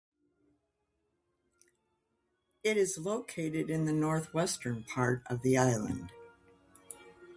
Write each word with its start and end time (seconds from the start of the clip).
It 2.63 2.75
is 2.75 2.97
located 2.97 3.69
in 3.69 3.85
the 3.85 3.93
northwestern 3.93 4.83
part 4.83 5.21
of 5.29 5.43
the 5.43 5.59
island. 5.59 6.11